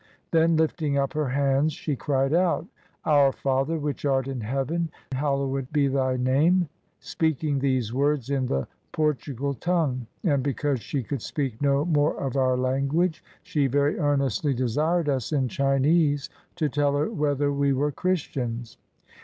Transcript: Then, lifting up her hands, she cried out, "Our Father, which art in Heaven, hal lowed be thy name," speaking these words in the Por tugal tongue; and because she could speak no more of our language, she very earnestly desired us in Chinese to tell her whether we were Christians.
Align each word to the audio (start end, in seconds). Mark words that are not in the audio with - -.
Then, 0.31 0.57
lifting 0.57 0.97
up 0.97 1.13
her 1.13 1.27
hands, 1.29 1.73
she 1.73 1.95
cried 1.95 2.33
out, 2.33 2.65
"Our 3.05 3.31
Father, 3.31 3.77
which 3.77 4.03
art 4.03 4.27
in 4.27 4.41
Heaven, 4.41 4.89
hal 5.11 5.37
lowed 5.37 5.71
be 5.71 5.87
thy 5.89 6.17
name," 6.17 6.69
speaking 6.99 7.59
these 7.59 7.93
words 7.93 8.31
in 8.31 8.47
the 8.47 8.67
Por 8.93 9.13
tugal 9.13 9.53
tongue; 9.59 10.07
and 10.23 10.41
because 10.41 10.81
she 10.81 11.03
could 11.03 11.21
speak 11.21 11.61
no 11.61 11.85
more 11.85 12.17
of 12.19 12.35
our 12.35 12.57
language, 12.57 13.23
she 13.43 13.67
very 13.67 13.99
earnestly 13.99 14.55
desired 14.55 15.07
us 15.07 15.31
in 15.31 15.47
Chinese 15.47 16.31
to 16.55 16.67
tell 16.67 16.95
her 16.95 17.07
whether 17.11 17.53
we 17.53 17.71
were 17.71 17.91
Christians. 17.91 18.77